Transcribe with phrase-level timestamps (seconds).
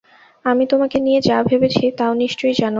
[0.45, 2.69] আমি তোমাকে নিয়ে যা ভেবেছি, তাও নিশ্চয়ই জান?